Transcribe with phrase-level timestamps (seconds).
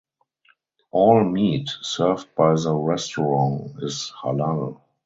[0.89, 4.81] All meat served by the restaurant is halal.